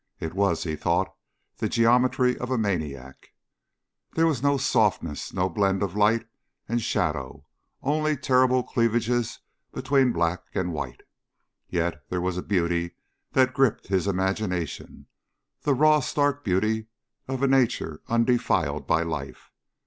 [0.19, 1.13] It was, he thought,
[1.57, 3.33] the geometry of a maniac.
[4.15, 6.27] There was no softness, no blend of light
[6.67, 7.45] and shadow,
[7.83, 9.41] only terrible cleavages
[9.71, 11.01] between black and white.
[11.69, 12.95] Yet there was a beauty
[13.33, 15.05] that gripped his imagination;
[15.61, 16.87] the raw, stark beauty
[17.27, 19.51] of a nature undefiled by life.